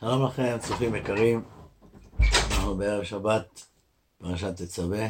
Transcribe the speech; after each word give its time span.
שלום 0.00 0.26
לכם, 0.26 0.56
צופים 0.60 0.94
יקרים. 0.94 1.44
אנחנו 2.20 2.76
בערב 2.76 3.04
שבת, 3.04 3.68
פרשת 4.18 4.56
תצווה, 4.56 5.06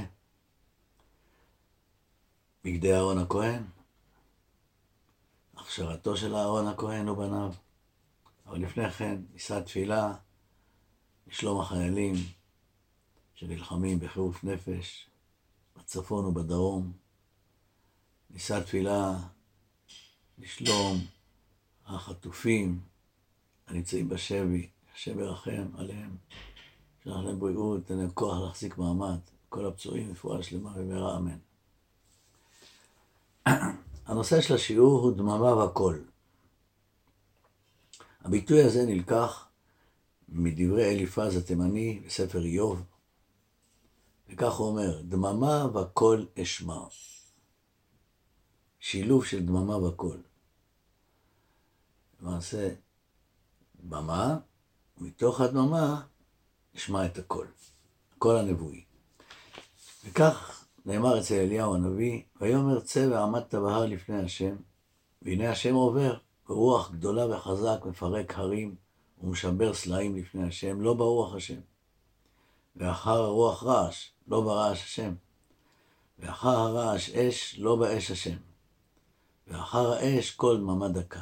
בגדי 2.64 2.95
אהרון 2.95 3.18
הכהן, 3.18 3.62
הכשרתו 5.57 6.16
של 6.16 6.37
אהרון 6.37 6.66
הכהן 6.66 7.09
ובניו. 7.09 7.53
אבל 8.46 8.61
לפני 8.61 8.91
כן, 8.91 9.21
נישא 9.32 9.61
תפילה 9.61 10.14
לשלום 11.27 11.61
החיילים 11.61 12.14
שנלחמים 13.34 14.00
בחירוף 14.00 14.45
נפש 14.45 15.09
בצפון 15.77 16.25
ובדרום. 16.25 16.93
נישא 18.30 18.61
תפילה 18.61 19.12
לשלום 20.38 20.96
החטופים 21.86 22.80
הנמצאים 23.66 24.09
בשבי, 24.09 24.68
השם 25.00 25.20
ירחם 25.20 25.66
עליהם, 25.77 26.16
שלח 27.04 27.16
להם 27.16 27.40
בריאות, 27.40 27.86
תן 27.86 27.96
להם 27.96 28.10
כוח 28.10 28.38
להחזיק 28.40 28.78
מעמד, 28.78 29.18
כל 29.48 29.66
הפצועים, 29.66 30.10
רפואה 30.10 30.42
שלמה 30.42 30.73
במהרה 30.73 31.16
אמן. 31.16 31.38
הנושא 34.06 34.40
של 34.40 34.54
השיעור 34.54 35.00
הוא 35.00 35.16
דממה 35.16 35.54
והקול. 35.54 36.04
הביטוי 38.20 38.62
הזה 38.62 38.86
נלקח 38.86 39.48
מדברי 40.28 40.90
אליפז 40.90 41.37
התימני 41.37 42.01
בספר 42.06 42.45
איוב, 42.45 42.82
וכך 44.28 44.52
הוא 44.52 44.68
אומר, 44.68 45.02
דממה 45.02 45.66
וקול 45.74 46.26
אשמע. 46.42 46.84
שילוב 48.80 49.24
של 49.24 49.46
דממה 49.46 49.76
וקול. 49.76 50.23
למעשה, 52.20 52.74
במה, 53.82 54.38
מתוך 55.00 55.40
הדממה 55.40 56.02
נשמע 56.74 57.06
את 57.06 57.18
הקול, 57.18 57.46
הקול 58.16 58.37
הנבואי. 58.37 58.84
וכך 60.04 60.65
נאמר 60.87 61.20
אצל 61.20 61.34
אליהו 61.34 61.74
הנביא, 61.74 62.23
ויאמר 62.40 62.80
צא 62.80 63.09
ועמדת 63.10 63.54
בהר 63.54 63.87
לפני 63.87 64.22
השם, 64.22 64.56
והנה 65.22 65.50
השם 65.50 65.75
עובר, 65.75 66.16
ברוח 66.48 66.91
גדולה 66.91 67.37
וחזק 67.37 67.84
מפרק 67.84 68.38
הרים 68.38 68.75
ומשבר 69.22 69.75
סלעים 69.75 70.16
לפני 70.16 70.48
השם, 70.48 70.81
לא 70.81 70.94
ברוח 70.94 71.34
השם. 71.34 71.60
ואחר 72.76 73.22
הרוח 73.22 73.64
רעש, 73.64 74.10
לא 74.28 74.41
ברעש 74.41 74.84
השם. 74.84 75.14
ואחר 76.19 76.48
הרעש 76.48 77.10
אש, 77.10 77.59
לא 77.59 77.76
באש 77.76 78.10
השם. 78.10 78.37
ואחר 79.48 79.92
האש 79.92 80.31
קול 80.31 80.56
דממה 80.56 80.88
דקה. 80.88 81.20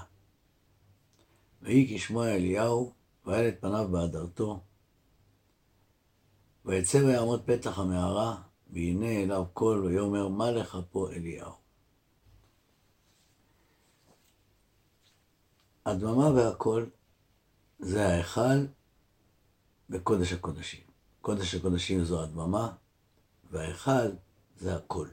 ויהי 1.62 1.96
כשמוע 1.96 2.28
אליהו, 2.28 2.97
ואל 3.28 3.48
את 3.48 3.60
פניו 3.60 3.88
בהדרתו. 3.90 4.60
ויצא 6.64 6.98
ויעמוד 6.98 7.42
פתח 7.44 7.78
המערה, 7.78 8.42
והנה 8.70 9.22
אליו 9.22 9.44
קול, 9.52 9.84
ויאמר, 9.84 10.28
מה 10.28 10.50
לך 10.50 10.78
פה 10.90 11.12
אליהו? 11.12 11.52
הדממה 15.86 16.30
והקול 16.30 16.90
זה 17.78 18.06
ההיכל 18.06 18.66
בקודש 19.90 20.32
הקודשים. 20.32 20.80
קודש 21.20 21.54
הקודשים 21.54 22.04
זו 22.04 22.22
הדממה, 22.22 22.72
וההיכל 23.50 24.10
זה 24.56 24.76
הקול. 24.76 25.10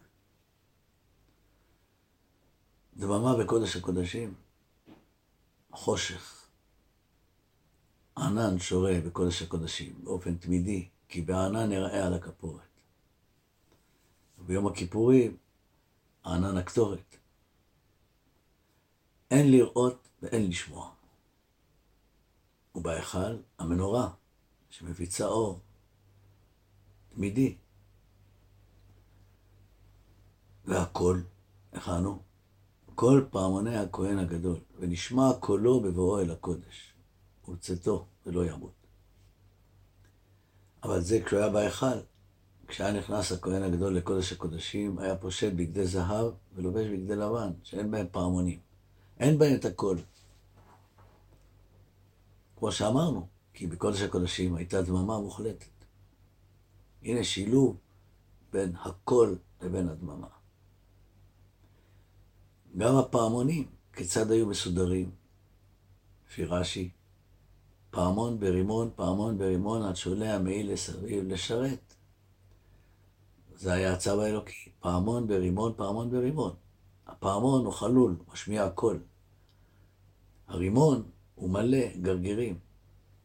דממה 2.97 3.37
בקודש 3.43 3.75
הקודשים, 3.75 4.33
חושך. 5.71 6.44
ענן 8.17 8.59
שורה 8.59 8.99
בקודש 9.05 9.41
הקודשים 9.41 9.99
באופן 10.03 10.37
תמידי, 10.37 10.89
כי 11.07 11.21
בענן 11.21 11.69
נראה 11.69 12.07
על 12.07 12.13
הכפורת. 12.13 12.61
וביום 14.39 14.67
הכיפורים, 14.67 15.37
ענן 16.25 16.57
הקטורת. 16.57 17.15
אין 19.31 19.51
לראות 19.51 20.07
ואין 20.21 20.47
לשמוע. 20.47 20.91
ובהיכל 22.75 23.37
המנורה 23.59 24.09
שמפיצה 24.69 25.25
אור 25.25 25.59
תמידי. 27.15 27.55
והקול, 30.65 31.23
איך 31.73 31.89
אנו? 31.89 32.19
כל 32.95 33.25
פעמוני 33.29 33.77
הכהן 33.77 34.19
הגדול, 34.19 34.59
ונשמע 34.79 35.31
קולו 35.39 35.81
בבואו 35.81 36.21
אל 36.21 36.31
הקודש, 36.31 36.94
וצאתו 37.49 38.05
ולא 38.25 38.45
ימות. 38.45 38.73
אבל 40.83 41.01
זה 41.01 41.21
כשהוא 41.25 41.39
היה 41.39 41.49
בהיכל, 41.49 41.99
כשהיה 42.67 42.93
נכנס 42.93 43.31
הכהן 43.31 43.63
הגדול 43.63 43.97
לקודש 43.97 44.33
הקודשים, 44.33 44.99
היה 44.99 45.15
פושט 45.15 45.53
בגדי 45.53 45.85
זהב 45.85 46.33
ולובש 46.55 46.87
בגדי 46.87 47.15
לבן, 47.15 47.51
שאין 47.63 47.91
בהם 47.91 48.07
פעמונים. 48.11 48.59
אין 49.19 49.37
בהם 49.37 49.55
את 49.55 49.65
הקול. 49.65 49.97
כמו 52.55 52.71
שאמרנו, 52.71 53.27
כי 53.53 53.67
בקודש 53.67 54.01
הקודשים 54.01 54.55
הייתה 54.55 54.81
דממה 54.81 55.19
מוחלטת. 55.19 55.85
הנה 57.03 57.23
שילוב 57.23 57.77
בין 58.51 58.75
הקול 58.75 59.37
לבין 59.61 59.89
הדממה. 59.89 60.27
גם 62.77 62.95
הפעמונים, 62.95 63.67
כיצד 63.93 64.31
היו 64.31 64.47
מסודרים? 64.47 65.11
לפי 66.27 66.45
רש"י, 66.45 66.89
פעמון 67.95 68.39
ברימון, 68.39 68.89
פעמון 68.95 69.37
ברימון, 69.37 69.81
עד 69.81 69.95
שעולה 69.95 70.35
המעיל 70.35 70.73
לסביב 70.73 71.23
לשרת. 71.27 71.93
זה 73.53 73.73
היה 73.73 73.93
הצו 73.93 74.21
האלוקי, 74.21 74.69
פעמון 74.79 75.27
ברימון, 75.27 75.73
פעמון 75.75 76.11
ברימון. 76.11 76.53
הפעמון 77.07 77.65
הוא 77.65 77.73
חלול, 77.73 78.15
משמיע 78.33 78.69
קול. 78.69 78.99
הרימון 80.47 81.03
הוא 81.35 81.49
מלא 81.49 81.95
גרגירים, 82.01 82.59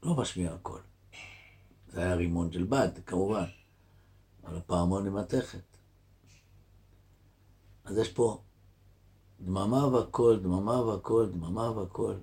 לא 0.03 0.17
משמיע 0.17 0.57
קול. 0.63 0.81
זה 1.89 2.01
היה 2.01 2.15
רימון 2.15 2.53
של 2.53 2.65
בד, 2.65 2.91
כמובן, 3.07 3.45
אבל 4.45 4.57
הפעמון 4.57 5.05
היא 5.05 5.13
מתכת. 5.13 5.65
אז 7.85 7.99
יש 7.99 8.13
פה 8.13 8.43
דממה 9.41 9.87
וקול, 9.87 10.41
דממה 10.41 10.81
וקול, 10.81 11.31
דממה 11.33 11.71
וקול. 11.71 12.21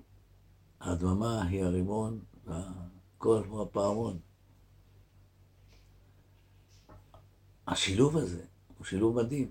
הדממה 0.80 1.42
היא 1.42 1.64
הרימון 1.64 2.20
והקול 2.48 3.44
הוא 3.48 3.62
הפעמון. 3.62 4.18
השילוב 7.66 8.16
הזה 8.16 8.44
הוא 8.78 8.86
שילוב 8.86 9.22
מדהים. 9.22 9.50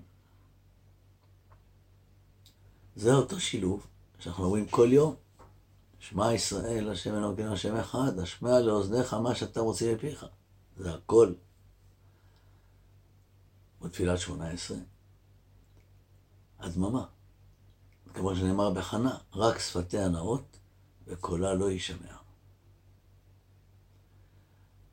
זה 2.96 3.14
אותו 3.14 3.40
שילוב 3.40 3.86
שאנחנו 4.18 4.44
אומרים 4.44 4.68
כל 4.68 4.88
יום. 4.92 5.14
שמע 5.98 6.34
ישראל, 6.34 6.90
השם 6.90 7.14
אלוקינו, 7.14 7.52
השם 7.52 7.76
אחד, 7.76 8.18
השמע 8.18 8.60
לאוזניך 8.60 9.14
מה 9.14 9.34
שאתה 9.34 9.60
רוצה 9.60 9.94
מפיך. 9.94 10.26
זה 10.76 10.94
הכל. 10.94 11.34
בתפילת 13.80 14.18
שמונה 14.18 14.50
עשרה. 14.50 14.78
הדממה. 16.58 17.06
כמו 18.14 18.36
שנאמר 18.36 18.70
בחנה, 18.70 19.18
רק 19.34 19.58
שפתיה 19.58 20.08
נאות 20.08 20.58
וקולה 21.06 21.54
לא 21.54 21.70
יישמע. 21.70 22.27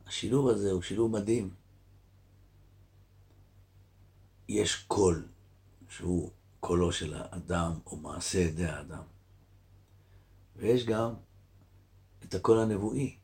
השילוב 0.07 0.47
הזה 0.47 0.71
הוא 0.71 0.81
שילוב 0.81 1.11
מדהים. 1.11 1.53
יש 4.49 4.75
קול 4.75 5.27
שהוא 5.89 6.31
קולו 6.59 6.91
של 6.91 7.13
האדם 7.13 7.79
או 7.85 7.97
מעשה 7.97 8.39
ידי 8.39 8.65
האדם. 8.65 9.03
ויש 10.55 10.85
גם 10.85 11.13
את 12.23 12.33
הקול 12.33 12.59
הנבואי, 12.59 13.15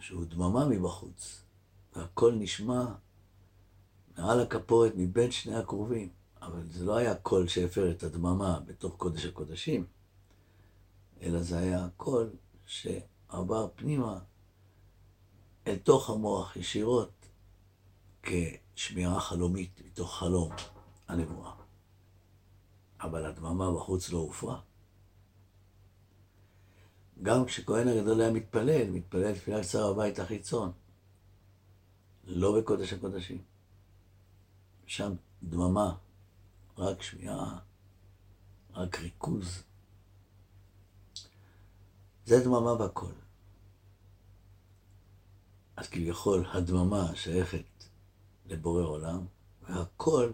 שהוא 0.00 0.24
דממה 0.24 0.68
מבחוץ, 0.68 1.42
והקול 1.96 2.34
נשמע 2.34 2.84
מעל 4.18 4.40
הכפורת 4.40 4.92
מבין 4.96 5.30
שני 5.30 5.54
הכרובים. 5.54 6.08
אבל 6.42 6.62
זה 6.70 6.84
לא 6.84 6.96
היה 6.96 7.14
קול 7.14 7.48
שהפר 7.48 7.90
את 7.90 8.02
הדממה 8.02 8.60
בתוך 8.66 8.96
קודש 8.96 9.24
הקודשים, 9.24 9.86
אלא 11.22 11.42
זה 11.42 11.58
היה 11.58 11.88
קול 11.96 12.30
שעבר 12.66 13.68
פנימה 13.76 14.18
אל 15.66 15.76
תוך 15.76 16.10
המוח 16.10 16.56
ישירות 16.56 17.26
כשמירה 18.22 19.20
חלומית 19.20 19.80
מתוך 19.86 20.14
חלום 20.18 20.52
הנבואה. 21.08 21.52
אבל 23.00 23.26
הדממה 23.26 23.72
בחוץ 23.72 24.10
לא 24.10 24.18
הופרה. 24.18 24.60
גם 27.22 27.44
כשכהן 27.44 27.88
הגדול 27.88 28.20
היה 28.20 28.32
מתפלל, 28.32 28.90
מתפלל 28.90 29.34
תפילה 29.34 29.62
קצרה 29.62 29.92
בבית 29.92 30.18
החיצון, 30.18 30.72
לא 32.24 32.60
בקודש 32.60 32.92
הקודשים. 32.92 33.42
שם 34.86 35.12
דממה 35.42 35.94
רק 36.78 37.02
שמיעה, 37.02 37.58
רק 38.74 38.98
ריכוז. 38.98 39.62
זה 42.24 42.44
דממה 42.44 42.74
בקול. 42.74 43.21
אז 45.76 45.88
כביכול 45.88 46.44
הדממה 46.52 47.16
שייכת 47.16 47.84
לבורא 48.46 48.82
עולם, 48.82 49.26
והכל 49.62 50.32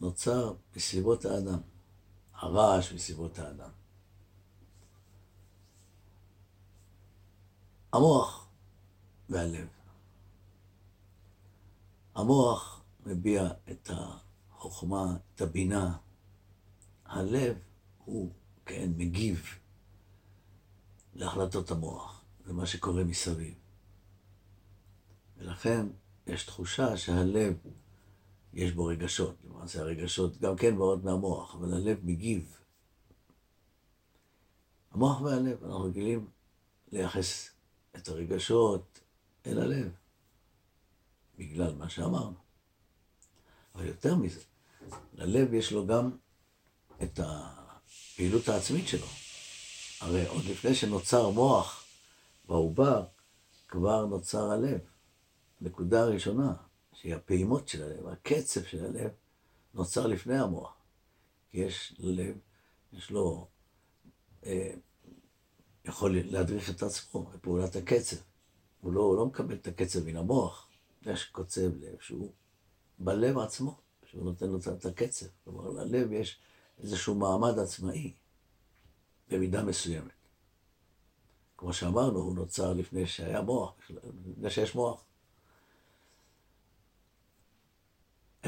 נוצר 0.00 0.54
בסביבות 0.74 1.24
האדם, 1.24 1.60
הרעש 2.34 2.92
בסביבות 2.92 3.38
האדם. 3.38 3.70
המוח 7.92 8.48
והלב. 9.28 9.68
המוח 12.14 12.82
מביע 13.06 13.48
את 13.70 13.90
החוכמה, 13.90 15.16
את 15.34 15.40
הבינה. 15.40 15.96
הלב 17.04 17.56
הוא, 18.04 18.32
כן, 18.66 18.90
מגיב 18.96 19.44
להחלטות 21.14 21.70
המוח, 21.70 22.24
למה 22.46 22.66
שקורה 22.66 23.04
מסביב. 23.04 23.54
ולכן 25.40 25.86
יש 26.26 26.44
תחושה 26.44 26.96
שהלב, 26.96 27.54
יש 28.52 28.72
בו 28.72 28.84
רגשות. 28.84 29.34
למעשה 29.44 29.80
הרגשות 29.80 30.38
גם 30.38 30.56
כן 30.56 30.76
באות 30.76 31.04
מהמוח, 31.04 31.54
אבל 31.54 31.74
הלב 31.74 31.98
מגיב. 32.02 32.56
המוח 34.90 35.20
והלב, 35.20 35.64
אנחנו 35.64 35.84
רגילים 35.84 36.28
לייחס 36.92 37.50
את 37.96 38.08
הרגשות 38.08 39.00
אל 39.46 39.58
הלב, 39.58 39.92
בגלל 41.38 41.74
מה 41.74 41.88
שאמרנו. 41.88 42.36
אבל 43.74 43.86
יותר 43.86 44.16
מזה, 44.16 44.40
ללב 45.14 45.54
יש 45.54 45.72
לו 45.72 45.86
גם 45.86 46.10
את 47.02 47.20
הפעילות 47.22 48.48
העצמית 48.48 48.88
שלו. 48.88 49.06
הרי 50.00 50.26
עוד 50.26 50.44
לפני 50.44 50.74
שנוצר 50.74 51.30
מוח 51.30 51.84
בעובר, 52.48 53.04
כבר 53.68 54.06
נוצר 54.06 54.50
הלב. 54.50 54.80
נקודה 55.60 56.02
הראשונה, 56.02 56.54
שהיא 56.92 57.14
הפעימות 57.14 57.68
של 57.68 57.82
הלב, 57.82 58.06
הקצב 58.06 58.62
של 58.62 58.84
הלב, 58.84 59.10
נוצר 59.74 60.06
לפני 60.06 60.38
המוח. 60.38 60.72
כי 61.50 61.58
יש 61.58 61.94
ללב, 61.98 62.38
יש 62.92 63.10
לו 63.10 63.48
אה, 64.46 64.74
יכול 65.84 66.16
להדריך 66.24 66.70
את 66.70 66.82
עצמו 66.82 67.22
בפעולת 67.22 67.76
הקצב. 67.76 68.16
הוא 68.80 68.92
לא, 68.92 69.00
הוא 69.00 69.16
לא 69.16 69.26
מקבל 69.26 69.54
את 69.54 69.66
הקצב 69.66 70.04
מן 70.04 70.16
המוח, 70.16 70.68
יש 71.06 71.24
קוצב 71.24 71.76
לב 71.80 72.00
שהוא 72.00 72.32
בלב 72.98 73.38
עצמו, 73.38 73.76
שהוא 74.06 74.24
נותן 74.24 74.46
לו 74.46 74.58
את 74.58 74.86
הקצב. 74.86 75.26
כלומר, 75.44 75.70
ללב 75.70 76.12
יש 76.12 76.40
איזשהו 76.82 77.14
מעמד 77.14 77.58
עצמאי, 77.58 78.12
במידה 79.28 79.64
מסוימת. 79.64 80.12
כמו 81.56 81.72
שאמרנו, 81.72 82.18
הוא 82.18 82.34
נוצר 82.34 82.72
לפני 82.72 83.06
שהיה 83.06 83.42
מוח, 83.42 83.72
לפני 84.30 84.50
שיש 84.50 84.74
מוח. 84.74 85.04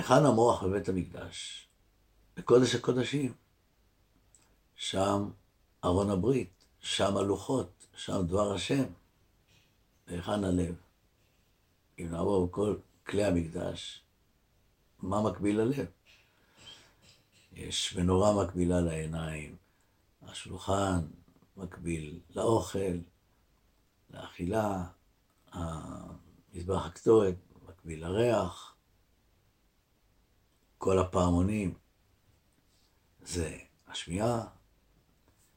היכן 0.03 0.27
המוח 0.27 0.63
בבית 0.63 0.89
המקדש? 0.89 1.69
בקודש 2.37 2.75
הקודשים. 2.75 3.33
שם 4.77 5.31
ארון 5.85 6.11
הברית. 6.11 6.51
שם 6.81 7.17
הלוחות, 7.17 7.87
שם 7.97 8.23
דבר 8.27 8.53
השם, 8.55 8.85
והיכן 10.07 10.45
הלב. 10.45 10.75
אם 11.99 12.09
נעבור 12.11 12.47
בכל 12.47 12.77
כלי 13.07 13.25
המקדש, 13.25 14.03
מה 15.03 15.23
מקביל 15.23 15.61
ללב? 15.61 15.87
יש 17.53 17.97
מנורה 17.97 18.45
מקבילה 18.45 18.81
לעיניים, 18.81 19.57
השולחן 20.23 21.01
מקביל 21.57 22.21
לאוכל, 22.31 22.99
לאכילה, 24.11 24.85
המזבח 25.53 26.87
הקטורת 26.87 27.35
מקביל 27.69 28.07
לריח, 28.07 28.72
כל 30.85 30.99
הפעמונים 30.99 31.75
זה 33.21 33.59
השמיעה, 33.87 34.47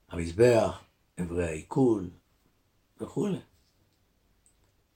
המזבח 0.10 0.84
אברי 1.22 1.46
העיכול 1.46 2.10
וכולי. 3.02 3.40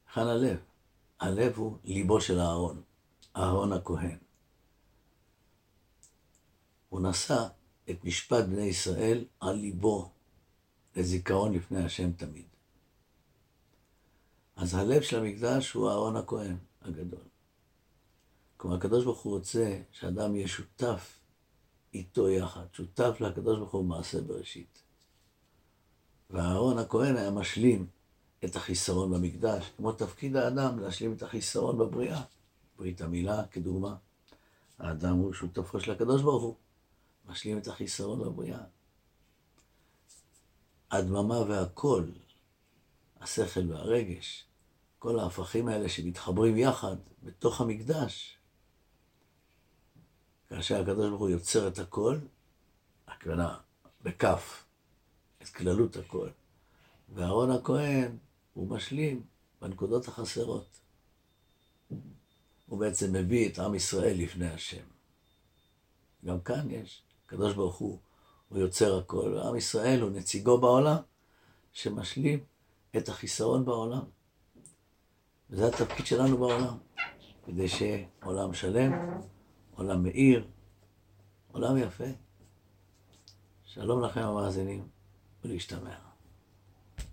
היכן 0.08 0.22
הלב? 0.22 0.60
הלב 1.20 1.58
הוא 1.58 1.78
ליבו 1.84 2.22
של 2.22 2.40
אהרון, 2.40 2.82
אהרון 3.36 3.74
הכהן. 3.74 4.18
הוא 6.90 7.02
נשא 7.02 7.48
את 7.90 8.04
משפט 8.04 8.46
בני 8.46 8.64
ישראל 8.66 9.26
על 9.40 9.56
ליבו 9.56 10.12
לזיכרון 10.96 11.54
לפני 11.54 11.84
השם 11.84 12.12
תמיד. 12.12 12.48
אז 14.56 14.74
הלב 14.74 15.02
של 15.02 15.20
המקדש 15.20 15.72
הוא 15.72 15.90
אהרון 15.90 16.16
הכהן 16.16 16.58
הגדול. 16.82 17.30
כלומר, 18.60 18.78
הקדוש 18.78 19.04
ברוך 19.06 19.20
הוא 19.20 19.34
רוצה 19.34 19.82
שאדם 19.92 20.36
יהיה 20.36 20.48
שותף 20.48 21.20
איתו 21.94 22.30
יחד, 22.30 22.66
שותף 22.74 23.18
לקדוש 23.20 23.58
ברוך 23.58 23.72
הוא 23.72 23.84
במעשה 23.84 24.22
בראשית. 24.22 24.82
ואהרון 26.30 26.78
הכהן 26.78 27.18
היה 27.18 27.32
משלים 27.32 27.88
את 28.46 28.56
החיסרון 28.56 29.12
במקדש, 29.12 29.66
כמו 29.78 29.92
תפקיד 29.92 30.36
האדם 30.36 30.80
להשלים 30.80 31.14
את 31.14 31.24
החיסרון 31.24 31.78
בבריאה. 31.78 32.22
ברית 32.78 33.02
המילה, 33.02 33.48
כדוגמה. 33.48 33.96
האדם 34.80 35.16
הוא 35.16 35.34
שותפו 35.34 35.80
של 35.80 35.92
הקדוש 35.92 36.22
ברוך 36.22 36.44
הוא, 36.44 36.56
משלים 37.28 37.58
את 37.58 37.68
החיסרון 37.68 38.20
בבריאה. 38.20 38.64
הדממה 40.92 41.40
והקול, 41.40 42.12
השכל 43.22 43.72
והרגש, 43.72 44.46
כל 45.00 45.20
ההפכים 45.20 45.68
האלה 45.68 45.90
שמתחברים 45.90 46.58
יחד 46.58 46.96
בתוך 47.24 47.62
המקדש. 47.62 48.39
כאשר 50.50 50.82
הקדוש 50.82 51.10
ברוך 51.10 51.22
הוא 51.22 51.30
יוצר 51.30 51.68
את 51.68 51.80
הכל, 51.80 52.18
הכוונה 53.08 53.58
בכף, 54.04 54.64
את 55.42 55.48
כללות 55.48 55.98
הכל. 55.98 56.30
ואהרון 57.14 57.52
הכהן, 57.52 58.18
הוא 58.54 58.70
משלים 58.70 59.24
בנקודות 59.62 60.08
החסרות. 60.08 60.80
הוא 62.66 62.80
בעצם 62.80 63.14
מביא 63.14 63.50
את 63.50 63.60
עם 63.60 63.76
ישראל 63.76 64.18
לפני 64.18 64.50
השם. 64.50 64.84
גם 66.26 66.42
כאן 66.42 66.72
יש, 66.72 67.04
הקדוש 67.26 67.54
ברוך 67.54 67.76
הוא, 67.76 68.00
הוא 68.50 68.60
יוצר 68.60 68.98
הכל, 68.98 69.34
ועם 69.36 69.56
ישראל 69.56 70.02
הוא 70.02 70.10
נציגו 70.12 70.58
בעולם, 70.58 70.98
שמשלים 71.74 72.40
את 72.98 73.10
החיסרון 73.10 73.66
בעולם. 73.66 74.02
וזה 75.50 75.68
התפקיד 75.68 76.06
שלנו 76.06 76.38
בעולם, 76.38 76.78
כדי 77.46 77.68
שיהיה 77.68 78.06
עולם 78.24 78.54
שלם, 78.54 78.92
עולם 79.80 80.04
מאיר, 80.04 80.48
עולם 81.52 81.78
יפה. 81.78 82.04
שלום 83.66 84.04
לכם 84.04 84.22
המאזינים. 84.22 84.88
ולהשתמע. 85.44 86.09